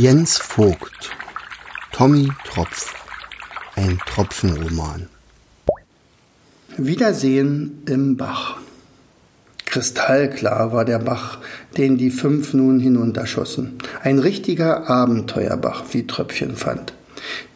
[0.00, 1.10] Jens Vogt
[1.90, 2.94] Tommy Tropf
[3.74, 5.08] Ein Tropfenroman
[6.76, 8.58] Wiedersehen im Bach
[9.64, 11.40] Kristallklar war der Bach,
[11.76, 13.78] den die fünf nun hinunterschossen.
[14.04, 16.94] Ein richtiger Abenteuerbach, wie Tröpfchen fand.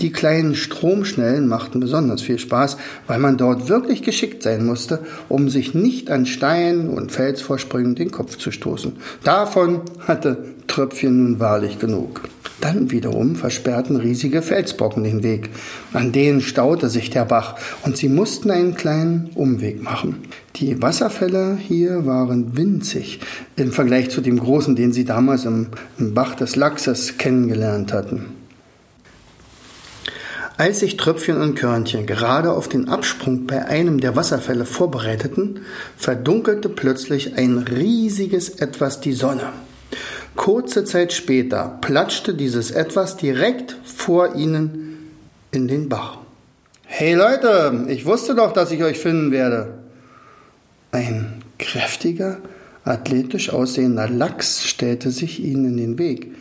[0.00, 5.48] Die kleinen Stromschnellen machten besonders viel Spaß, weil man dort wirklich geschickt sein musste, um
[5.48, 8.92] sich nicht an Stein und Felsvorsprüngen den Kopf zu stoßen.
[9.24, 12.22] Davon hatte Tröpfchen nun wahrlich genug.
[12.60, 15.48] Dann wiederum versperrten riesige Felsbrocken den Weg.
[15.92, 20.16] An denen staute sich der Bach und sie mussten einen kleinen Umweg machen.
[20.56, 23.20] Die Wasserfälle hier waren winzig
[23.56, 28.39] im Vergleich zu dem großen, den sie damals im, im Bach des Lachses kennengelernt hatten.
[30.60, 35.60] Als sich Tröpfchen und Körnchen gerade auf den Absprung bei einem der Wasserfälle vorbereiteten,
[35.96, 39.54] verdunkelte plötzlich ein riesiges Etwas die Sonne.
[40.36, 44.98] Kurze Zeit später platschte dieses Etwas direkt vor ihnen
[45.50, 46.18] in den Bach.
[46.84, 49.78] Hey Leute, ich wusste doch, dass ich euch finden werde.
[50.92, 52.36] Ein kräftiger,
[52.84, 56.34] athletisch aussehender Lachs stellte sich ihnen in den Weg.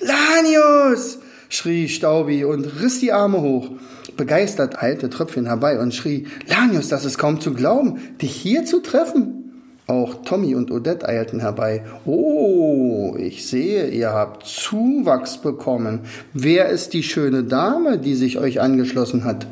[0.00, 1.18] Lanius!
[1.48, 3.70] Schrie Staubi und riss die Arme hoch.
[4.16, 8.80] Begeistert eilte Tröpfchen herbei und schrie, Lanius, das ist kaum zu glauben, dich hier zu
[8.80, 9.42] treffen.
[9.88, 11.84] Auch Tommy und Odette eilten herbei.
[12.04, 16.00] Oh, ich sehe, ihr habt Zuwachs bekommen.
[16.32, 19.46] Wer ist die schöne Dame, die sich euch angeschlossen hat?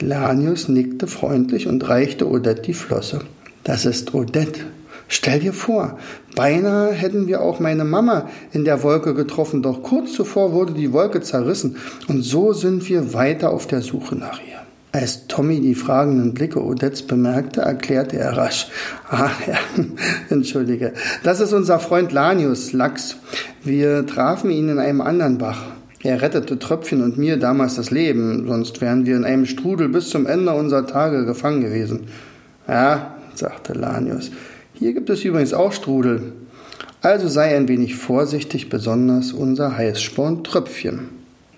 [0.00, 3.20] Lanius nickte freundlich und reichte Odette die Flosse.
[3.62, 4.62] Das ist Odette,
[5.08, 5.98] Stell dir vor,
[6.36, 10.92] beinahe hätten wir auch meine Mama in der Wolke getroffen, doch kurz zuvor wurde die
[10.92, 11.76] Wolke zerrissen
[12.08, 14.58] und so sind wir weiter auf der Suche nach ihr.
[14.92, 18.68] Als Tommy die fragenden Blicke Odettes bemerkte, erklärte er rasch.
[19.10, 19.56] Ah, ja,
[20.28, 20.92] entschuldige.
[21.22, 23.16] Das ist unser Freund Lanius, Lachs.
[23.64, 25.62] Wir trafen ihn in einem anderen Bach.
[26.02, 30.10] Er rettete Tröpfchen und mir damals das Leben, sonst wären wir in einem Strudel bis
[30.10, 32.08] zum Ende unserer Tage gefangen gewesen.
[32.68, 34.30] Ja, sagte Lanius.
[34.78, 36.34] Hier gibt es übrigens auch Strudel.
[37.00, 41.08] Also sei ein wenig vorsichtig, besonders unser Heißsporn Tröpfchen.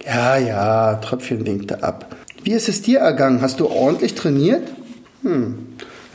[0.06, 2.16] Ja, ja, Tröpfchen winkte ab.
[2.44, 3.42] Wie ist es dir ergangen?
[3.42, 4.62] Hast du ordentlich trainiert?
[5.22, 5.58] Hm,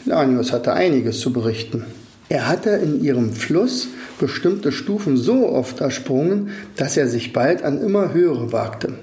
[0.05, 1.85] Lanius hatte einiges zu berichten.
[2.27, 3.87] Er hatte in ihrem Fluss
[4.19, 8.93] bestimmte Stufen so oft ersprungen, dass er sich bald an immer höhere wagte.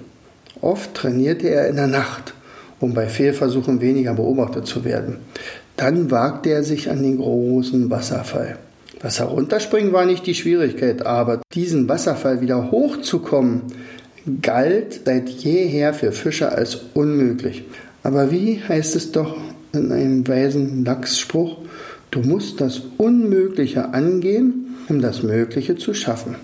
[0.60, 2.34] Oft trainierte er in der Nacht,
[2.82, 5.18] um bei Fehlversuchen weniger beobachtet zu werden.
[5.76, 8.58] Dann wagte er sich an den großen Wasserfall.
[9.00, 13.62] Das Herunterspringen war nicht die Schwierigkeit, aber diesen Wasserfall wieder hochzukommen,
[14.42, 17.64] galt seit jeher für Fischer als unmöglich.
[18.02, 19.36] Aber wie heißt es doch
[19.72, 21.58] in einem weisen Lachsspruch,
[22.10, 26.36] du musst das Unmögliche angehen, um das Mögliche zu schaffen.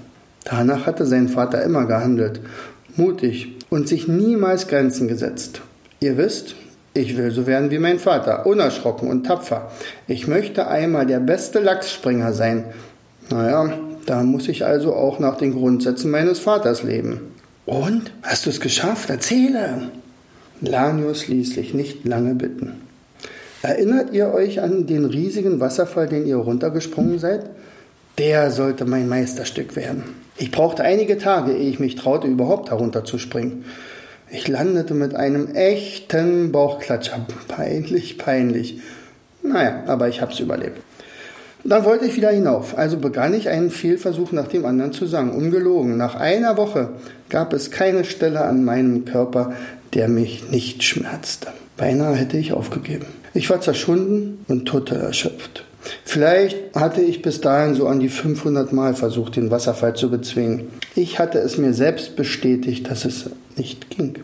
[0.44, 2.40] Danach hatte sein Vater immer gehandelt,
[2.96, 5.60] mutig und sich niemals Grenzen gesetzt.
[6.00, 6.54] Ihr wisst,
[6.94, 9.70] ich will so werden wie mein Vater, unerschrocken und tapfer.
[10.06, 12.64] Ich möchte einmal der beste Lachsspringer sein.
[13.30, 13.72] Naja,
[14.06, 17.32] da muss ich also auch nach den Grundsätzen meines Vaters leben.
[17.66, 18.12] Und?
[18.22, 19.10] Hast du es geschafft?
[19.10, 19.90] Erzähle!
[20.60, 22.80] Lanius ließ sich nicht lange bitten.
[23.62, 27.50] Erinnert ihr euch an den riesigen Wasserfall, den ihr runtergesprungen seid?
[28.18, 30.04] Der sollte mein Meisterstück werden.
[30.36, 33.64] Ich brauchte einige Tage, ehe ich mich traute, überhaupt herunterzuspringen.
[34.30, 37.26] Ich landete mit einem echten Bauchklatscher.
[37.48, 38.80] Peinlich, peinlich.
[39.42, 40.82] Naja, aber ich hab's überlebt.
[41.64, 45.32] Dann wollte ich wieder hinauf, also begann ich einen Fehlversuch nach dem anderen zu sagen.
[45.32, 46.90] Ungelogen, nach einer Woche
[47.30, 49.54] gab es keine Stelle an meinem Körper,
[49.94, 51.48] der mich nicht schmerzte.
[51.76, 53.06] Beinahe hätte ich aufgegeben.
[53.34, 55.64] Ich war zerschunden und total erschöpft.
[56.04, 60.68] Vielleicht hatte ich bis dahin so an die 500 Mal versucht, den Wasserfall zu bezwingen.
[60.94, 64.14] Ich hatte es mir selbst bestätigt, dass es nicht ging.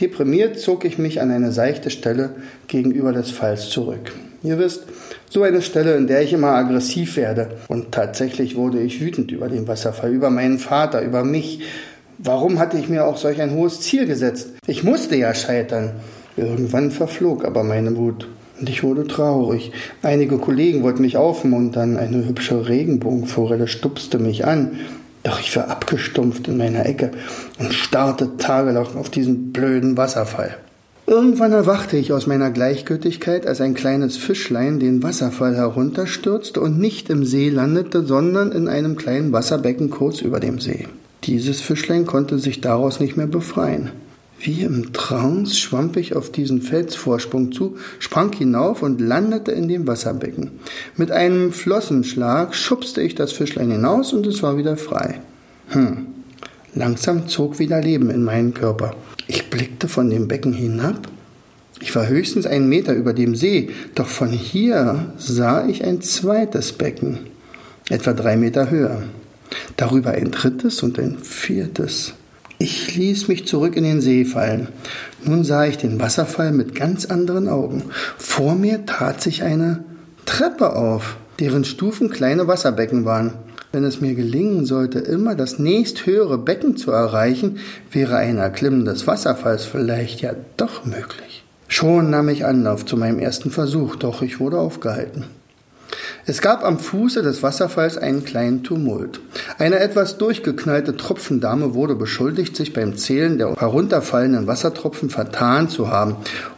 [0.00, 2.30] Deprimiert zog ich mich an eine seichte Stelle
[2.66, 4.12] gegenüber des Falls zurück.
[4.42, 4.84] Ihr wisst,
[5.30, 7.50] so eine Stelle, in der ich immer aggressiv werde.
[7.68, 11.60] Und tatsächlich wurde ich wütend über den Wasserfall, über meinen Vater, über mich.
[12.18, 14.50] Warum hatte ich mir auch solch ein hohes Ziel gesetzt?
[14.66, 15.92] Ich musste ja scheitern.
[16.36, 18.28] Irgendwann verflog aber meine Wut.
[18.58, 19.72] Und ich wurde traurig.
[20.02, 21.96] Einige Kollegen wollten mich aufmuntern.
[21.96, 24.78] Eine hübsche Regenbogenforelle stupste mich an.
[25.22, 27.12] Doch ich war abgestumpft in meiner Ecke
[27.58, 30.56] und starrte tagelang auf diesen blöden Wasserfall.
[31.06, 37.10] Irgendwann erwachte ich aus meiner Gleichgültigkeit, als ein kleines Fischlein den Wasserfall herunterstürzte und nicht
[37.10, 40.86] im See landete, sondern in einem kleinen Wasserbecken kurz über dem See.
[41.24, 43.90] Dieses Fischlein konnte sich daraus nicht mehr befreien.
[44.44, 49.86] Wie im Trance schwamm ich auf diesen Felsvorsprung zu, sprang hinauf und landete in dem
[49.86, 50.50] Wasserbecken.
[50.96, 55.20] Mit einem Flossenschlag schubste ich das Fischlein hinaus und es war wieder frei.
[55.68, 56.08] Hm.
[56.74, 58.96] Langsam zog wieder Leben in meinen Körper.
[59.28, 61.06] Ich blickte von dem Becken hinab.
[61.80, 66.72] Ich war höchstens einen Meter über dem See, doch von hier sah ich ein zweites
[66.72, 67.20] Becken,
[67.90, 69.04] etwa drei Meter höher.
[69.76, 72.14] Darüber ein drittes und ein viertes.
[72.64, 74.68] Ich ließ mich zurück in den See fallen.
[75.24, 77.82] Nun sah ich den Wasserfall mit ganz anderen Augen.
[78.18, 79.82] Vor mir tat sich eine
[80.26, 83.32] Treppe auf, deren Stufen kleine Wasserbecken waren.
[83.72, 87.58] Wenn es mir gelingen sollte, immer das nächsthöhere Becken zu erreichen,
[87.90, 91.42] wäre ein Erklimmen des Wasserfalls vielleicht ja doch möglich.
[91.66, 95.24] Schon nahm ich Anlauf zu meinem ersten Versuch, doch ich wurde aufgehalten.
[96.26, 99.18] Es gab am Fuße des Wasserfalls einen kleinen Tumult.
[99.58, 106.16] Eine etwas durchgeknallte Tropfendame wurde beschuldigt, sich beim Zählen der herunterfallenden Wassertropfen vertan zu haben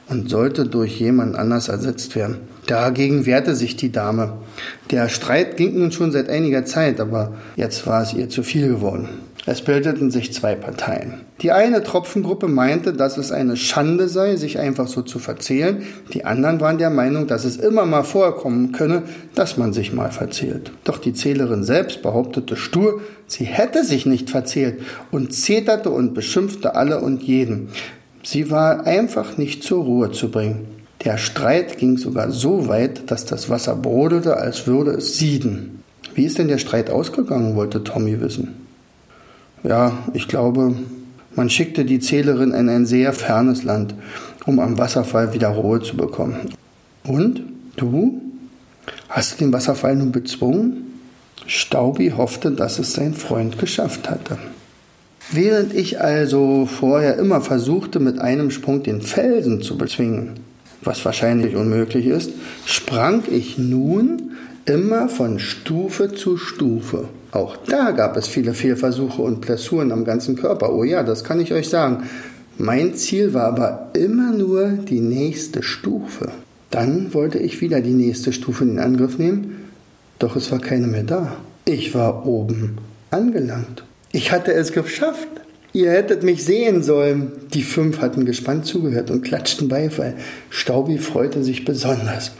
[0.08, 2.38] und sollte durch jemand anders ersetzt werden.
[2.66, 4.38] Dagegen wehrte sich die Dame.
[4.90, 8.68] Der Streit ging nun schon seit einiger Zeit, aber jetzt war es ihr zu viel
[8.68, 9.08] geworden.
[9.46, 11.20] Es bildeten sich zwei Parteien.
[11.42, 15.82] Die eine Tropfengruppe meinte, dass es eine Schande sei, sich einfach so zu verzählen.
[16.14, 19.02] Die anderen waren der Meinung, dass es immer mal vorkommen könne,
[19.34, 20.72] dass man sich mal verzählt.
[20.84, 24.80] Doch die Zählerin selbst behauptete stur, sie hätte sich nicht verzählt
[25.10, 27.68] und zeterte und beschimpfte alle und jeden.
[28.22, 30.73] Sie war einfach nicht zur Ruhe zu bringen.
[31.04, 35.82] Der Streit ging sogar so weit, dass das Wasser brodelte, als würde es sieden.
[36.14, 38.54] Wie ist denn der Streit ausgegangen, wollte Tommy wissen.
[39.62, 40.74] Ja, ich glaube,
[41.34, 43.94] man schickte die Zählerin in ein sehr fernes Land,
[44.46, 46.36] um am Wasserfall wieder Ruhe zu bekommen.
[47.04, 47.42] Und
[47.76, 48.20] du?
[49.08, 51.00] Hast du den Wasserfall nun bezwungen?
[51.46, 54.38] Staubi hoffte, dass es sein Freund geschafft hatte.
[55.32, 60.43] Während ich also vorher immer versuchte, mit einem Sprung den Felsen zu bezwingen,
[60.84, 62.30] was wahrscheinlich unmöglich ist,
[62.66, 64.32] sprang ich nun
[64.64, 67.08] immer von Stufe zu Stufe.
[67.32, 70.72] Auch da gab es viele Fehlversuche und Blessuren am ganzen Körper.
[70.72, 72.04] Oh ja, das kann ich euch sagen.
[72.56, 76.30] Mein Ziel war aber immer nur die nächste Stufe.
[76.70, 79.68] Dann wollte ich wieder die nächste Stufe in Angriff nehmen,
[80.18, 81.36] doch es war keine mehr da.
[81.64, 82.78] Ich war oben
[83.10, 83.84] angelangt.
[84.12, 85.28] Ich hatte es geschafft.
[85.74, 87.32] Ihr hättet mich sehen sollen.
[87.52, 90.14] Die fünf hatten gespannt zugehört und klatschten Beifall.
[90.48, 92.30] Staubi freute sich besonders.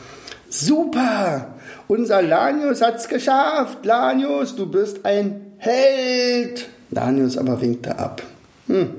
[0.49, 1.57] Super!
[1.89, 3.85] Unser Lanius hat's geschafft.
[3.85, 6.69] Lanius, du bist ein Held.
[6.91, 8.23] Lanius aber winkte ab.
[8.69, 8.91] Hm,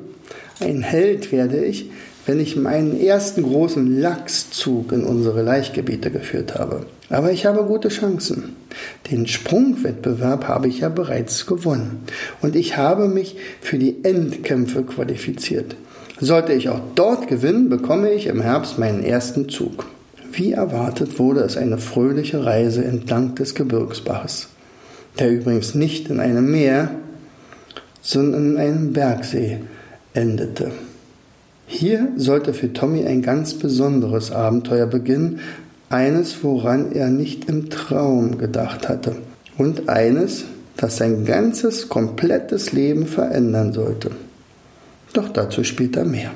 [0.59, 1.89] ein Held werde ich,
[2.25, 6.85] wenn ich meinen ersten großen Lachszug in unsere Laichgebiete geführt habe.
[7.09, 8.55] Aber ich habe gute Chancen.
[9.11, 12.03] Den Sprungwettbewerb habe ich ja bereits gewonnen.
[12.41, 15.75] Und ich habe mich für die Endkämpfe qualifiziert.
[16.19, 19.85] Sollte ich auch dort gewinnen, bekomme ich im Herbst meinen ersten Zug.
[20.31, 24.49] Wie erwartet wurde es eine fröhliche Reise entlang des Gebirgsbaches,
[25.19, 26.89] der übrigens nicht in einem Meer,
[28.01, 29.59] sondern in einem Bergsee
[30.13, 30.71] endete.
[31.67, 35.39] Hier sollte für Tommy ein ganz besonderes Abenteuer beginnen,
[35.89, 39.15] eines, woran er nicht im Traum gedacht hatte
[39.57, 40.45] und eines,
[40.77, 44.11] das sein ganzes, komplettes Leben verändern sollte.
[45.13, 46.31] Doch dazu später mehr.